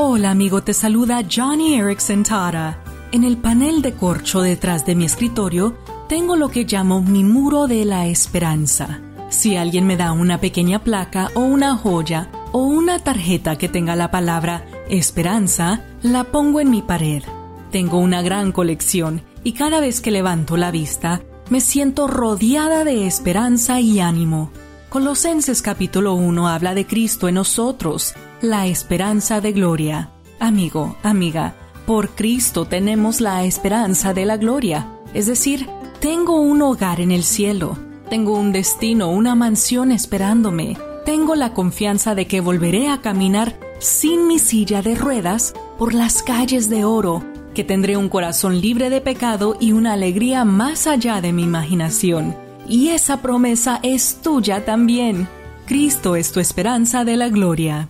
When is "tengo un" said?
36.00-36.62, 38.08-38.50